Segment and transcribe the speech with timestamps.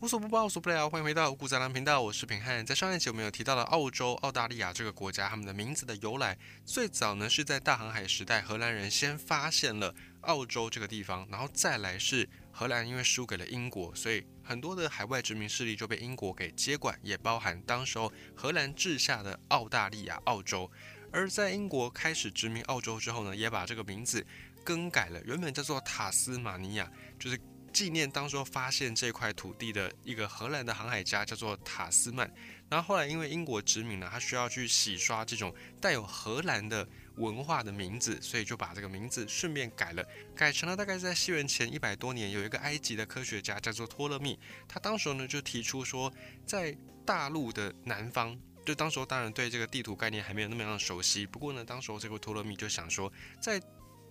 [0.00, 2.66] 无所不包，无所不聊，欢迎回到五谷杂粮频道，我是平汉。
[2.66, 6.36] 在上一集我们有提到了澳洲、澳大利亚这个国家，他们的名字的由来，
[6.66, 20.70] 最早呢是在大航海时代，荷兰人先发现了澳洲这个地方，然后再来是荷兰因为输给了英国，所以很多的海外殖民势力就被英国给接管，也包含当时候荷兰治下的澳大利亚、澳洲。
[21.12, 24.26] 而在英国开始殖民澳洲之后呢，也把这个名字
[24.64, 27.40] 更改了，原本叫做塔斯马尼亚，就是。
[27.74, 32.32] 纪念当初发现这块土地的一个荷兰的航海家叫做塔斯曼，
[32.70, 46.12] 然后后来因为英国殖民呢，他需要去洗刷这种带有荷兰的文化的名字，所以就把这个名字顺便改了，改成了大概在西元前一百多年，有一个埃及的科学家叫做托勒密，他当时呢就提出说，
[46.46, 53.60] 在大陆的南方，就当时候当然对这个地图概念还没有那么样熟悉，不过呢，当时候这个托勒密就想说，在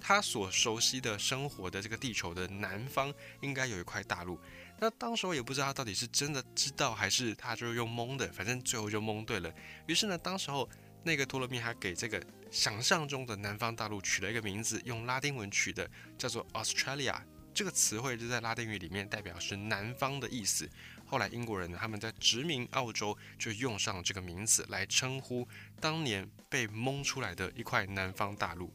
[0.06, 4.38] 他所熟悉的生活的这个地球的南方，应该有一块大陆。
[4.78, 9.50] 那当时我也不知道他到底是真的知道，还是他就是用蒙的，反正最后就蒙对了。
[9.88, 10.70] 于是呢，当时候
[11.04, 17.16] 那个托勒密还给这个想象中的南方大陆取了一个名字，用拉丁文取的，叫做 Australia。
[17.54, 20.70] 这个词汇就在拉丁语里面代表是南方的意思。
[21.06, 25.48] 后来英国人呢，他们在殖民澳洲，就用上这个名字来称呼
[25.80, 28.73] 当年被蒙出来的一块南方大陆。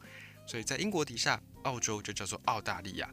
[0.49, 3.07] 所以在英国底下，澳洲就叫做澳大利亚。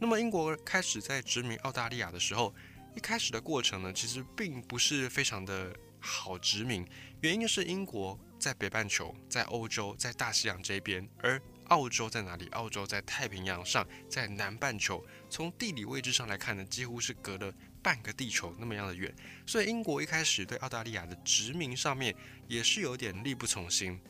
[0.00, 2.52] 那么英国开始在殖民澳大利亚的时候，
[2.96, 6.84] 一开始的过程呢，其实并不是非常的好殖民。
[7.20, 12.48] 原因是英国在北半球，在欧洲，在大西洋这边，而澳洲在哪里？
[12.48, 15.00] 澳洲在太平洋上，在南半球。
[15.28, 19.14] 从地理位置上来看呢，几乎是隔了半个地球那么样的远。
[19.46, 22.12] 所以英国一开始对澳大利亚的殖民上面
[22.48, 24.00] 也是有点力不从心。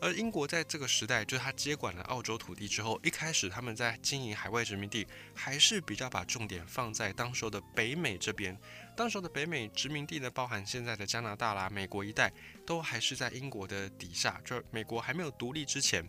[0.00, 8.58] 而英国在这个时代，就是他接管了澳洲土地之后，一开始他们在经营海外殖民地，还是比较把重点放在当时的北美这边。
[8.96, 12.32] 当时的北美殖民地呢，包含现在的加拿大啦、美国一带，
[12.64, 14.40] 都还是在英国的底下。
[14.44, 16.02] 就是美国还没有独立之前，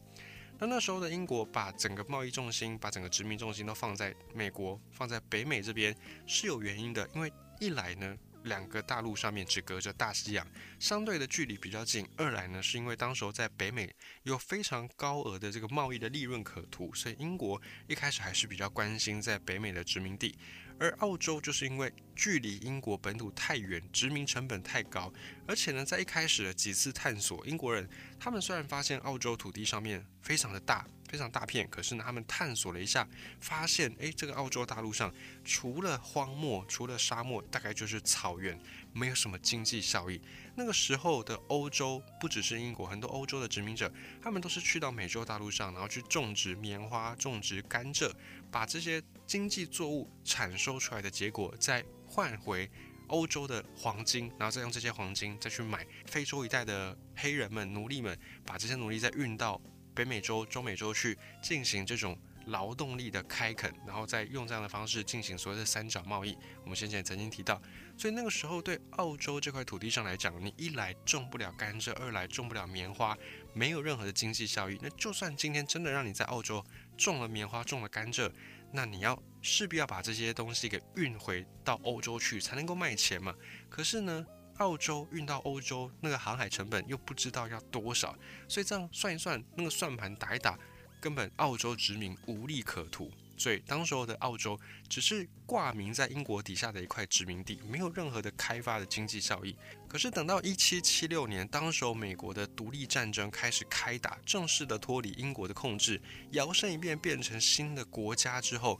[0.57, 5.93] 那那时候的英国把整个贸易重心、把整个殖民重心都放在美国，放在北美这边
[6.25, 8.17] 是有原因的，因为一来呢。
[8.43, 10.45] 两个大陆上面只隔着大西洋，
[10.79, 12.07] 相对的距离比较近。
[12.17, 13.93] 二来呢，是因为当时候在北美
[14.23, 20.37] 有非常高额的这个贸易的利润可图，所以英国一开始还是比较关心在北美的殖民地。
[20.79, 25.13] 而澳洲就是因为距离英国本土太远，殖民成本太高，
[25.45, 27.87] 而且呢，在一开始的几次探索，英国人
[28.19, 30.87] 他们虽然发现澳洲土地上面非常的大。
[31.11, 33.05] 非常大片，可是呢，他们探索了一下，
[33.41, 35.13] 发现，诶，这个澳洲大陆上
[35.43, 38.57] 除了荒漠，除了沙漠，大概就是草原，
[38.93, 40.21] 没有什么经济效益。
[40.55, 48.09] 那个时候的欧洲，不只是英国，很多欧洲的殖民者，他们都是去到美洲大陆上，然后去种植棉花、种植甘蔗，
[48.49, 52.71] 把这些经济作物产收出来的结果，再换回
[53.07, 59.61] 欧洲的黄金，然后再用这些黄金再去买非洲一带的黑人们、奴隶们，把这些奴隶再运到。
[59.93, 66.35] 北美洲、中美洲去进行这种劳动力的开垦，然后再用这样的方式进行所谓的三角贸易。
[66.63, 67.61] 我们先前曾经提到，
[67.97, 73.15] 所以那个时候对澳洲这块土地上来讲，你一来种不了甘蔗，二来种不了棉花，
[73.53, 74.77] 没有任何的经济效益。
[74.81, 76.65] 那就算今天真的让你在澳洲
[76.97, 78.31] 种了棉花、种了甘蔗，
[78.71, 83.35] 那你要势必要把这些东西给运回到欧洲去，才能够卖钱嘛。
[83.69, 84.25] 可是呢？
[84.61, 88.15] 澳洲运到欧洲，那个航海成本又不知道要多少，
[88.47, 90.55] 所以这样算一算，那个算盘打一打，
[90.99, 93.11] 根本澳洲殖民无利可图。
[93.35, 99.55] 所以当时候的澳洲只是挂名在英国底下的一块殖民地，没有任何的开发的经济效益。
[99.87, 105.99] 可是等到一七七六年，当时候美国的独立战争开始开打，正式的脱离英国的控制，
[106.33, 108.79] 摇身一变变成新的国家之后。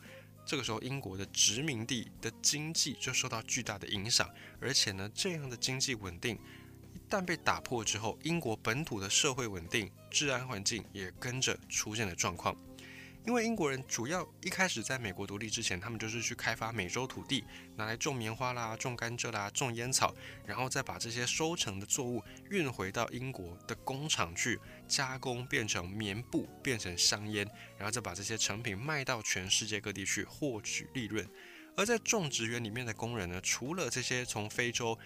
[0.52, 4.30] 这个时候，英国的殖民地的经济就受到巨大的影响，
[4.60, 6.38] 而且呢，这样的经济稳定
[6.94, 12.54] 一旦被打破之后，英国本土的社会稳定、治安环境也跟着出现了状况。
[13.24, 17.44] 因为英国人主要一开始在美国独立之前，他们就是去开发美洲土地，
[17.76, 27.48] 拿来种棉花啦、种甘蔗啦、种烟草，然后再把这些收成的作物运回到英国的工厂去加工，变成棉布，变成香烟，
[27.78, 31.24] 然后再把这些成品卖到全世界各地去获取利润。
[31.78, 34.98] 而在种植园里面的工人呢，除了这些从非洲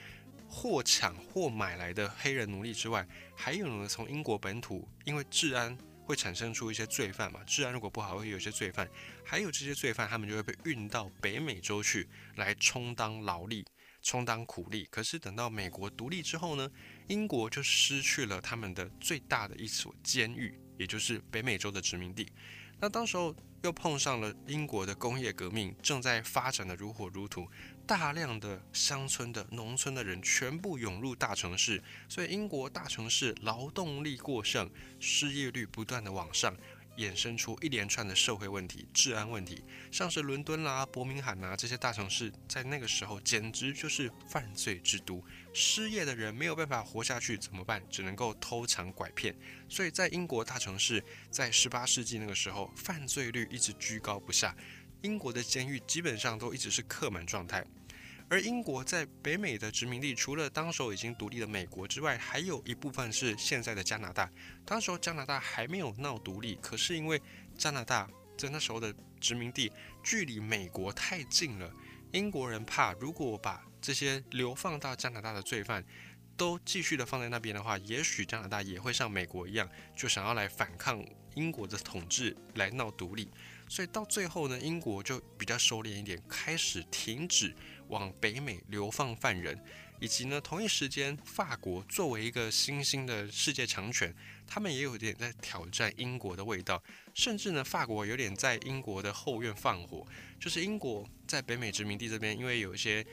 [0.48, 5.78] 或抢或买来的黑人奴隶之外，还有呢从英国本土，因为治安。
[6.06, 7.44] 会产生出一些罪犯嘛？
[7.46, 8.88] 治安如果不好，会有一些罪犯，
[9.26, 13.66] 还有这些罪犯，他们就会被运到北美洲去，来充当劳力，
[14.04, 14.88] 充当苦力。
[14.92, 16.70] 可是等到美国独立之后呢，
[17.08, 22.32] 英国就失去了他们的最大的一所监狱，也就是北美洲的殖民地。
[22.80, 23.36] 那当时候
[23.66, 27.50] 又碰上了英国的工业革命正在发展的如火如荼，
[27.88, 34.70] 大量的乡村的农村的人全部涌入大城市，所以英国大城市劳动力过剩，
[35.00, 36.56] 失业率不断的往上。
[36.98, 45.24] 衍生出一连串的社会问题、治安问题，像是伦敦啦、伯明翰呐这些大城市，在那个时候简直就是犯罪之都。
[45.54, 47.82] 失业的人没有办法活下去怎么办？
[47.90, 49.36] 只能够偷抢拐骗。
[49.70, 54.56] 所以在英国大城市，在十八世纪那个时候，犯罪率一直居高不下，
[55.02, 57.66] 英国的监狱基本上都一直是客满状态。
[58.28, 64.30] 而英国在北美的殖民地，除了当时候已经独立的美国之外，还有一部分是现在的加拿大。
[64.66, 67.22] 当时候加拿大还没有闹独立，可是因为
[67.56, 69.72] 加拿大在那时候的殖民地
[70.04, 71.72] 距离美国太近了，
[72.14, 75.86] 英国人怕如果把这些流放到加拿大的罪犯
[76.36, 81.06] 都继续的放在那边的话，也许加拿大也会像美国一样，就想要来反抗
[81.36, 83.30] 英国的统治，来闹独立。
[83.68, 87.56] 所以到最后呢，英国就比较收敛一点，开始停止。
[87.88, 89.60] 往北美流放犯人，
[90.00, 94.14] 以及呢，同一时间，法国作为一个新兴的世界强权，
[94.48, 96.82] 他们也有点在挑战英国的味道，
[97.14, 100.06] 甚至呢，法国有点在英国的后院放火，
[100.40, 103.06] 就是英国在北美殖民地这边，因为有一些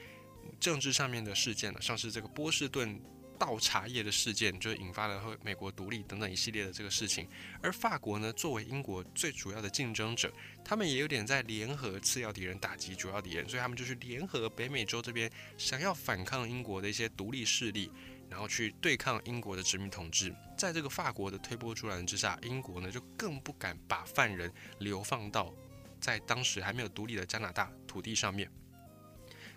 [0.58, 3.00] 政治上面的事件呢，像是这个波士顿。
[3.38, 7.28] 倒茶叶的事件就引发了和美国独立等等一系列的这个事情，
[7.60, 10.32] 而法国呢，作为英国最主要的竞争者，
[10.64, 17.90] 他们也有点在联合次要敌人打击主要敌人，所以他们就去联合北美洲这边想要反抗英国的一些独立势力，
[18.28, 20.34] 然后去对抗英国的殖民统治。
[20.56, 25.52] 在这个法国的推波助澜之下，英国呢就更不敢把犯人流放到
[26.00, 28.48] 在当时还没有独立的加拿大土地上面。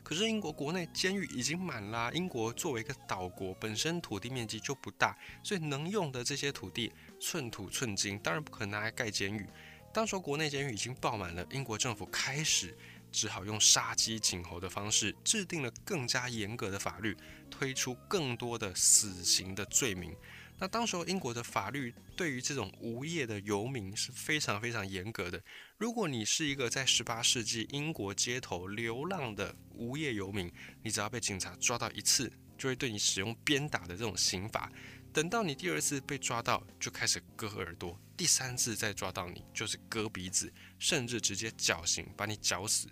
[0.06, 2.12] 可是英国国内监狱已经满啦。
[2.14, 9.50] 英国作为一个岛国，本身土地面积就不大，所以能用的这些土地寸土寸金，当然不可能拿来盖监狱。
[9.92, 12.78] 当时国内监狱已经爆满了，英国政府开始
[13.12, 17.18] 只好用杀鸡儆猴的方式，制定了更加严格的法律，
[17.50, 20.16] 推出更多的死刑的罪名。
[20.58, 25.44] 那当时英国的法律对于这种无业的游民是非常非常严格的。
[25.78, 30.50] 如果你是一个在十八世纪英国街头流浪的无业游民，
[30.82, 34.72] 你只要被警察抓到一次，就会对你使用鞭打的这种刑罚。
[35.12, 42.88] 等到你第二次被抓到，就开始割耳朵；第三次再抓到你，就是割鼻子，甚至直接绞刑，把你绞死。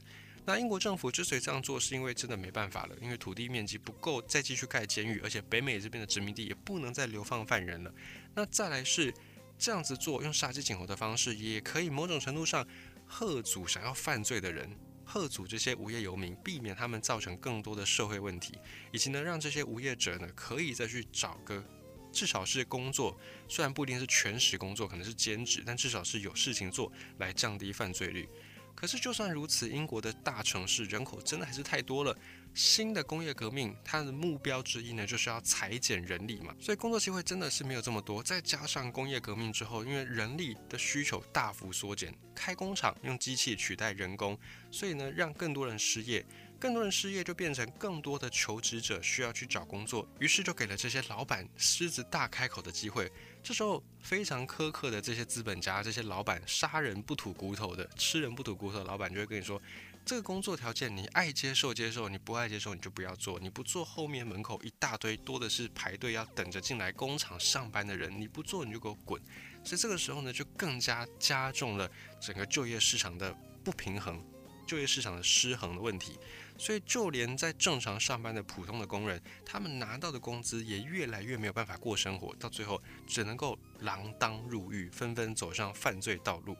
[0.46, 7.94] 那英国政府之所以这样做，是因为真的没办法了，因为土地面积不够再继续盖监狱，而且北美这边的殖民地也不能再流放犯人了。
[8.36, 9.14] 那再来是
[9.58, 12.68] 这样子做，用杀鸡儆猴的方式，也可以某种程度上
[13.08, 14.70] 吓阻想要犯罪的人，
[15.06, 18.54] 吓阻这些无业游民，避免他们造成更多的社会问题，
[18.92, 21.64] 以及呢让这些无业者呢可以再去找个
[22.12, 23.18] 至少是工作，
[23.48, 28.28] 虽然不一定是全时工作，可能是兼职，但至少是有事情做来降低犯罪率。
[28.76, 32.16] 可是，就算如此，英国的大城市人口真的还是太多了。
[32.54, 36.54] 新的工业革命，它的目标之一呢，就是要裁减人力嘛。
[36.60, 38.22] 所以工作机会真的是没有这么多。
[38.22, 44.38] 再加上工业革命之后，因为人力的需求大幅缩减，开工厂用机器取代人工，
[44.70, 46.24] 所以呢，让更多人失业。
[46.64, 53.12] 更多人失业，就变成更多的求职者需要去找工作，于是就给了这些老板狮子大开口的机会。
[53.44, 59.62] 这时候非常苛刻的这些资本家、这些老板，杀人不吐骨头的，吃人不吐骨头的老板就会跟你说：
[60.06, 63.38] 这个工作条件你爱接受接受，你不爱接受你就不要做。
[63.42, 69.22] 你不做，后面门口一大堆多的是排队要等着进来工厂上班的人，你不做你就给我滚。
[69.66, 71.92] 所以这个时候呢，就更加加重了
[72.22, 73.34] 整个就业市场的
[73.66, 74.24] 不平衡。
[74.66, 76.18] 就业市场的失衡的问题，
[76.58, 86.56] 所以就连在正常上班的普通的工人，他们拿到的工资也越来越没有办法过生活，到最后只能够锒铛入狱，纷纷走上犯罪道路。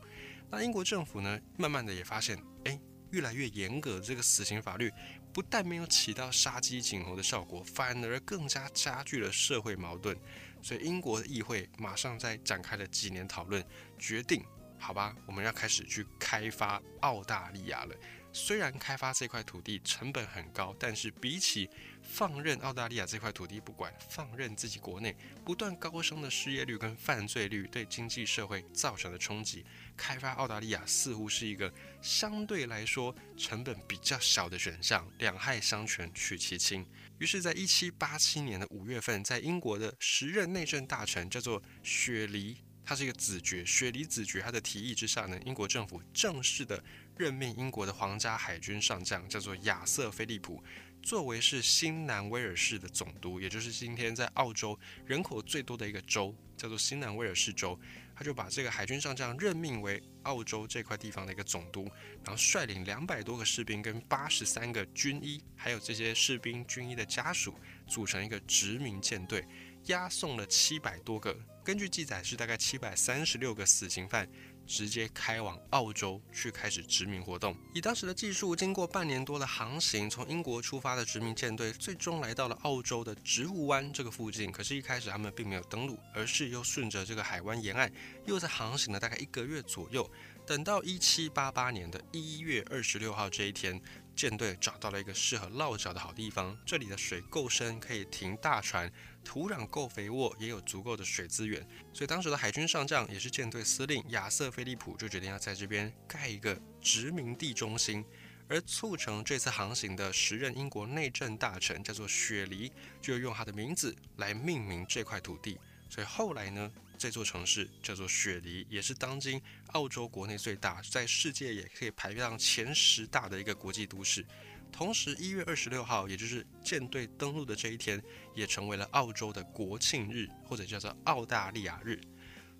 [0.50, 2.78] 那英国政府呢，慢慢的也发现，哎，
[3.10, 4.92] 越来越严格这个死刑法律，
[5.32, 10.16] 不但没有起到杀鸡儆猴的效果，反而更加加剧了社会矛盾。
[10.62, 13.64] 所以英国的议会马上在展开了几年讨论，
[13.98, 14.44] 决定。
[14.78, 17.94] 好吧，我们要开始去开发澳大利亚了。
[18.36, 21.70] 虽然开发这块土地成本很高，但是比起
[22.02, 29.64] 放任澳大利亚这块土地不管，放任自己国内不断高升的失业率跟犯罪率对经济社会造成的冲击，
[29.96, 31.72] 开发澳大利亚似乎是一个
[32.02, 36.84] 相对来说成本比较小的选项，两害相权取其轻。
[37.20, 42.56] 于是，在一七八七年的五月份，在英国的时任内政大臣叫做雪梨。
[42.86, 44.42] 他是一个子爵，雪梨子爵。
[44.42, 46.84] 他的提议之下呢，英国政府正式的
[47.16, 50.62] 任命英国的皇家海军上将，叫做亚瑟·菲利普，
[51.02, 57.78] 作为是新南威尔士的总督，也就是今天在澳洲人口最多的一个州，叫做新南威尔士州。
[58.16, 61.90] 他就把这个海军上将任命为澳洲这块地方的一个总督，
[62.22, 69.44] 然后率领两百多个士兵跟八十三个军医，还有这些士兵军医的家属，组成一个殖民舰队，
[69.86, 74.28] 押送了七百多个，根据记载是大概七百三十六个死刑犯。
[74.66, 77.56] 直接开往澳洲去开始殖民活动。
[77.74, 84.50] 以当时的技术，经过半年多的航行，从英国出发的殖民舰队最终来到了澳洲的植物湾这个附近。
[84.50, 87.92] 可是，一开始他们并没有登陆，而是又顺着这个海湾沿岸，
[88.26, 90.08] 又在航行了大概一个月左右。
[90.46, 93.80] 等到一七八八年的一月二十六号这一天。
[94.16, 98.88] 舰队找到了一个适合落脚的好地方，这里的水够深，可以停大船；
[99.24, 101.66] 土壤够肥沃，也有足够的水资源。
[101.92, 108.04] 所以当时的海军上将，也是舰队司令亚瑟·菲利普，就决定要在这边盖一个殖民地中心。
[108.46, 112.70] 而促成这次航行的时任英国内政大臣叫做雪梨，
[113.00, 115.58] 就用他的名字来命名这块土地。
[115.90, 116.70] 所以后来呢？
[117.04, 119.38] 这座城市叫做雪梨，也是当今
[119.72, 124.24] 澳洲国内最大，在世界也可以排上前十大的一个国际都市。
[124.72, 128.02] 同时，一月二十六号，也就是舰队登陆的这一天，
[128.34, 132.00] 也成为了澳洲的国庆日，或者叫做澳大利亚日。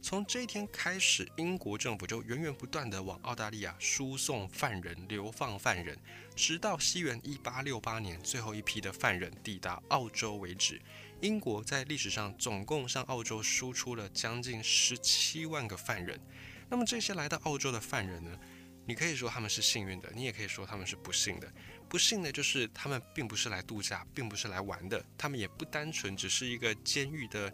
[0.03, 5.99] 从这一天开始，英国政府就源源不断地往澳大利亚输送犯人、流放犯人，
[6.37, 10.79] 直到西元一八六八年，最后一批的犯人抵达澳洲为止。
[11.25, 16.21] 英国在历史上总共向澳洲输出了将近十七万个犯人。
[16.69, 18.39] 那么这些来到澳洲的犯人呢？
[18.85, 21.51] 你可以说他们是幸运的，你也可以说他们是不幸的。
[21.89, 27.51] 不幸的就是他们并不是来度假，并不是来玩的，他们也不单纯只是一个监狱的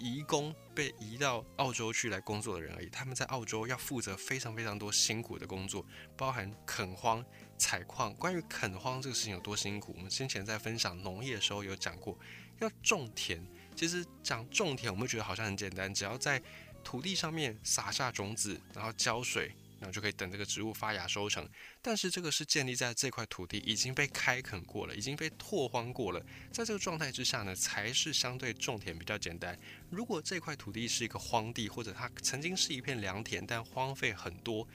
[0.00, 2.88] 移工，被移到澳洲去来工作的人而已。
[2.88, 5.84] 他们在澳洲要负责非常非常多辛苦的工作，
[6.16, 7.24] 包含垦荒、
[7.58, 8.12] 采矿。
[8.14, 12.18] 关于垦荒这个事情有多辛苦，我们先前在分享农业的时候有讲过。
[12.60, 16.42] 要种田，其实讲种田，我们觉得好像很简单，只要在
[16.82, 21.44] 土地上面撒下种子，然后浇水，然后就可以等这个植物发芽收成。
[21.82, 29.58] 但是这个是建立在这块土地已经被开垦过了，已经被拓荒过了，在这个状态之下呢，才是相对种田比较简单。
[29.90, 34.68] 如果这块土地是一个荒地，或者它曾经是一片良田，但荒废很多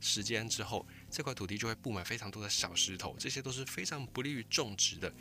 [0.00, 5.12] 时间之后，这块土地就会布满非常多的小石头，这些都是非常不利于种植的。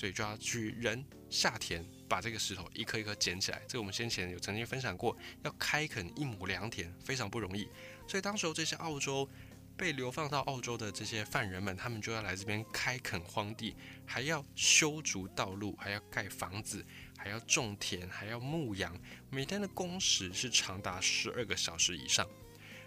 [0.00, 3.60] 所以就要去人下田，把这个石头一颗一颗捡起来。
[3.68, 5.14] 这个我们先前有曾经分享过，
[5.44, 7.68] 要开垦一亩良田非常不容易。
[8.08, 9.28] 所以当时候这些澳洲
[9.76, 13.76] 被流放到澳洲的这些犯人们，他们就要来这边开垦荒地，
[14.06, 16.82] 还要修筑道路，还要盖房子，
[17.18, 18.98] 还要种田，还要牧羊。
[19.28, 22.26] 每天的工时是长达十二个小时以上。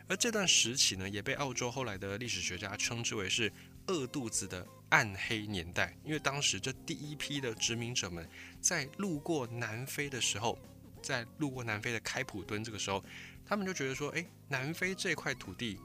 [0.08, 3.54] 而这段时期呢，也被澳洲后来的历史学家称之为是。
[3.88, 8.30] 饿肚子的暗黑年代，因为当时这第一批的殖民者们
[8.62, 10.56] 在路过南非的时候，
[11.02, 13.04] 在路过南非的开普敦这个时候，
[13.44, 15.80] 他们就觉得说，诶，南非这块土地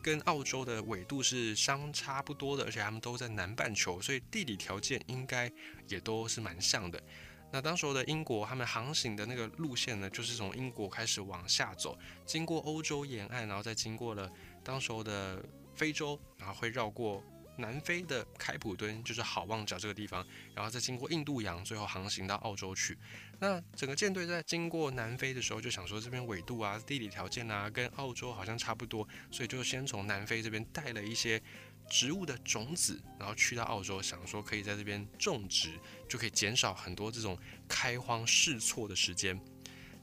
[0.00, 5.50] 跟澳洲的纬度是相差不多的，而且他们都在南半球，所以地理条件应该
[5.88, 7.02] 也都是蛮像的。
[7.50, 14.30] 那当时候的英国，他们航行的那个路线呢，就是从英国开始往下走，经过欧洲沿岸，然后再经过了
[14.62, 17.24] 当时候的非洲，然后会绕过。
[17.62, 22.98] 南非的开普敦就是好望角这个地方，然后再经过印度洋，最后航行到澳洲去。
[23.38, 31.40] 那整个舰队在经过南非的时候，就想说这边纬度啊、地理条件啊，跟澳洲好像差不多，所以就先从南非这边带了一些
[31.88, 35.70] 植物的种子，然后去到澳洲，想说可以在这边种植，
[36.08, 39.40] 就可以减少很多这种开荒试错的时间。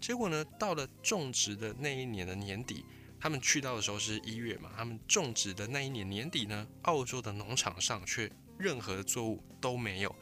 [0.02, 2.84] 结果呢，到了种植的那一年的年底。
[3.20, 10.16] 他们去到的时候是一月嘛，他们种植的那一年年底呢，澳洲的农场上却任何的作物都没有。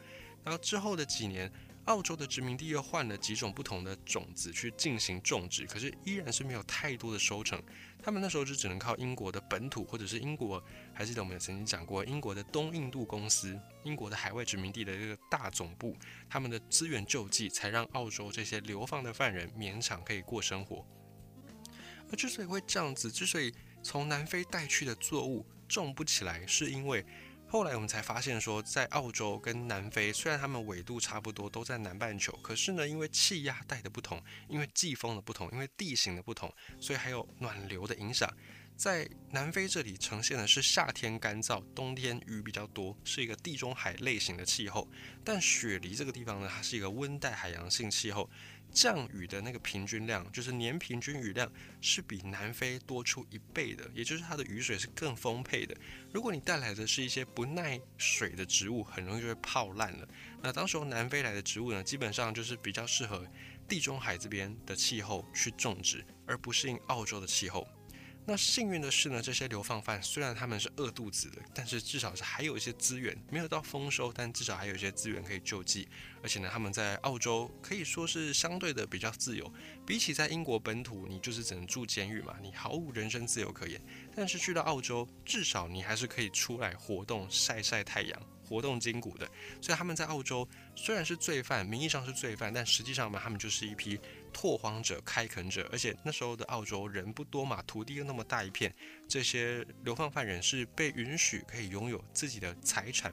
[0.44, 1.50] 然后之后的几年，
[1.84, 7.62] 澳洲的殖民地又换了几种不同的种子去进行种植，可是依然是没有太多的收成。
[8.00, 10.62] 他们那时候就只能靠英国的本土，或者是英国，
[10.94, 15.96] 还记得我们曾经讲过，英国的东印度公司，英国的海外殖民地的这个大总部，
[16.28, 20.86] 他们的资源救济，才让澳洲这些流放的犯人勉强可以过生活。
[22.10, 27.04] 而之所以会这样子，之所以从南非带去的作物种不起来，是因为
[27.46, 38.28] 后来我们才发现说，在澳洲跟南非虽然它们纬度差不多，都在南半球，可是呢，因为气压带的不同，因为季风的不同，因为地形的不同，所以还有暖流的影响。
[38.78, 44.88] 在南非这里呈现的是夏天干燥，冬天雨比较多，是一个地中海类型的气候。
[45.24, 48.30] 但雪梨这个地方呢，它是一个温带海洋性气候。
[48.70, 55.74] 降雨的那个平均量，就是年平均雨量是比南非多出一倍的，也就是它的雨水是更丰沛的。
[56.12, 60.06] 如果你带来的是一些不耐水的植物，很容易就会泡烂了。
[60.40, 63.26] 那当时候南非来的植物呢，基本上就是比较适合
[63.66, 67.66] 地中海这边的气候去种植，而不适应澳洲的气候。
[68.28, 75.88] 那幸运的是呢，这些流放犯虽然他们是饿肚子的，但是至少是还有一些资源，没有到丰收，但至少还有一些资源可以救济。
[76.22, 79.50] 而且呢，他们在澳洲可以说是相对的比较自由，
[79.86, 83.80] 比起在英国本土，你就是只能住监狱嘛，你毫无人身自由可言。
[84.14, 88.22] 但是去到澳洲，至少你还是可以出来活动、晒晒太阳。
[88.48, 89.30] 活动筋骨的，
[89.60, 95.68] 所以他们在澳洲虽然是罪犯，名义上是罪犯，但实际上嘛，他们就是一批拓荒者、开垦者。
[95.72, 98.74] 而且那时候的澳洲人不多嘛，土地又那么大一片，
[99.08, 103.12] 这些流放犯人是被允许可以拥有自己的财产。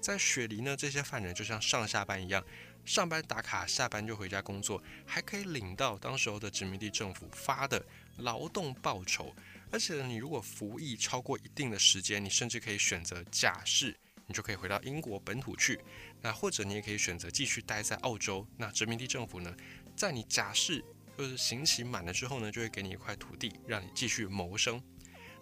[0.00, 2.44] 在雪梨呢，这些犯人就像上下班一样，
[2.84, 7.84] 上班打卡，下班就回家工作，还可以领到当时候的殖民地政府发的
[8.18, 9.34] 劳动报酬。
[9.70, 13.96] 而且你如果服役超过一定的时间，你甚至可以选择假释。
[14.28, 15.78] 你就可以回到英国本土去，
[16.20, 18.44] 那或者你也可以选择继续待在澳洲。
[18.56, 19.54] 那殖民地政府呢，
[19.96, 20.84] 在你假释
[21.16, 24.82] 就是刑期满了之后呢，就会给你一块土地，让你继续谋生。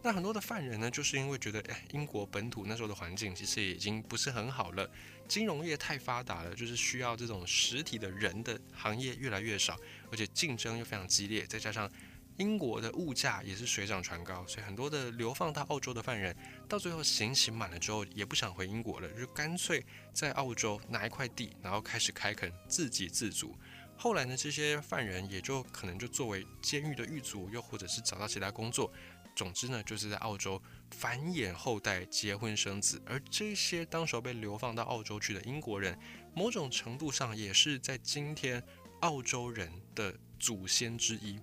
[0.01, 4.89] 那很多的犯人呢，就是因为觉得，哎，英国本土那时候的环境其实已经不是很好了，
[5.27, 9.77] 金融业太发达了，就是需要这种实体的人的行业越来越少，
[10.11, 11.91] 而且竞争又非常激烈，再加上。
[12.37, 16.37] 英国的物价也是水涨船高，所以很多的流放到澳洲的犯人，
[16.69, 23.57] 到最后刑期满了之后，也不想回英国了，就干脆在澳洲拿一块地，然后开始开垦，自给自足。
[23.97, 28.93] 后来呢，这些犯人也就可能就作为监狱的狱卒，又或者是找到其他工作。
[29.35, 33.03] 总之呢，就是在澳洲繁衍后代、结婚生子。
[33.07, 35.99] 而这些当时候被流放到澳洲去的英国人，
[36.35, 38.63] 某种程度上也是在今天
[39.01, 41.41] 澳洲人的祖先之一。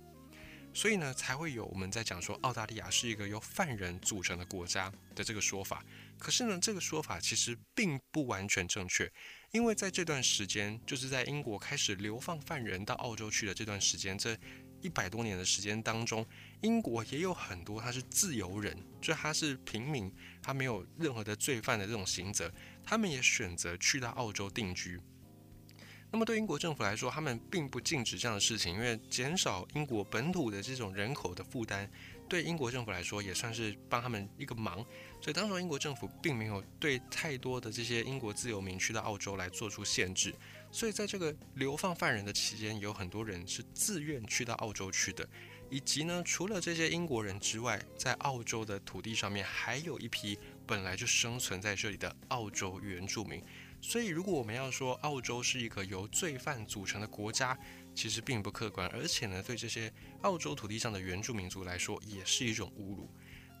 [0.74, 5.84] 所以呢，才会有我们在讲说澳大利亚是一个由犯人组成的国家的这个说法。
[6.18, 9.10] 可是呢，这个说法其实并不完全正确，
[9.50, 14.36] 因为在这段时间，就是在英国开始流放犯人到澳洲去的这段时间，这
[14.80, 16.24] 一百多年的时间当中，
[16.62, 20.12] 英国也有很多他是自由人，就他是平民，
[20.42, 22.52] 他没有任何的罪犯的这种刑责，
[22.84, 25.00] 他们也选择去到澳洲定居。
[26.12, 31.88] 那么对英国政府来说，他们并不禁止这样的事情，因为减少英国本土的这种人口的负担，
[32.28, 34.84] 对英国政府来说也算是帮他们一个忙。
[35.22, 40.34] 所以当时英国政府并没有对太多的这些英国自由民去到澳洲来做出限制。
[40.70, 45.26] 所以在这个流放犯人的期间，有很多人是自愿去到澳洲去的。
[45.70, 53.42] 以及呢，除了这些英国人之外，在澳洲的土地上面还有一批本来就生存在这里的澳洲原住民。
[53.84, 57.58] 所以，如果我们要说澳洲是一个由罪犯组成的国家，
[57.94, 59.92] 其实并不客观，而且呢，对这些
[60.22, 63.10] 澳洲土地上的原住民族来说，也是一种侮辱。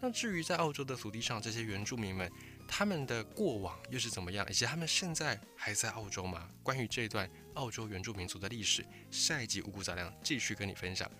[0.00, 2.30] 那至于在澳洲的土地上这些原住民们，
[2.68, 6.48] 他们的过往又是怎么样，以及他们现在还在澳洲吗？
[6.62, 11.10] 关于这段澳洲原住民族的历史，下一集五谷杂粮继续跟你分享。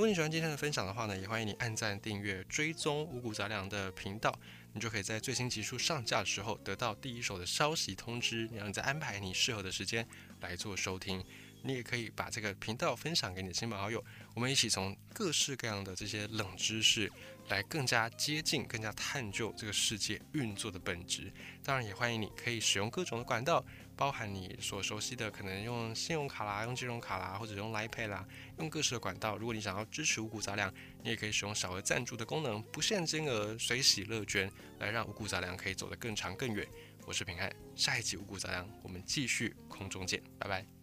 [0.00, 4.34] 如果你喜欢今天的分享的话呢，也欢迎你按赞、订阅、追踪五谷杂粮的频道。
[4.72, 10.08] 你就可以在最新集数上架的时候得到第一手的消息通知，然后你再安排你适合的时间
[10.40, 11.22] 来做收听。
[11.62, 17.10] 你也可以把这个频道分享给你的亲朋好友，我们一起从各式各样的这些冷知识
[17.48, 21.32] 来更加接近、更加探究这个世界运作的本质。
[21.62, 23.64] 当然，也欢迎你可以使用各种的管道，
[23.96, 28.26] 包含你所熟悉的，可能用信用卡啦、用金融卡啦，或者用 Line Pay 啦，
[28.58, 29.36] 用各式的管道。
[29.36, 36.66] 如果你想要支持五谷杂粮，你也可以使用小额赞助的功能，不限金额，随喜乐捐，来让五谷杂粮可以走得更长更远。
[37.06, 40.79] 我是平汉，下一集五谷杂粮，我们继续空中见，拜拜。